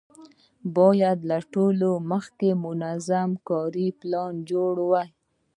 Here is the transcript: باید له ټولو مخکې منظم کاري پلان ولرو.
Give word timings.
باید 0.77 1.19
له 1.29 1.37
ټولو 1.53 1.89
مخکې 2.11 2.49
منظم 2.63 3.29
کاري 3.47 3.87
پلان 3.99 4.33
ولرو. 4.49 4.91